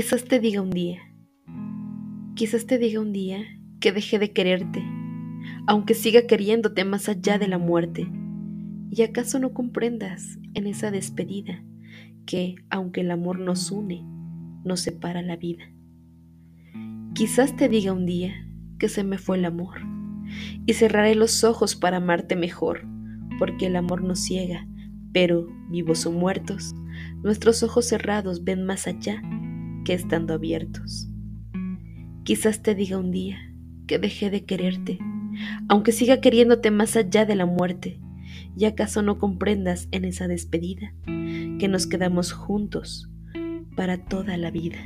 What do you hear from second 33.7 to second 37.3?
que dejé de quererte, aunque siga queriéndote más allá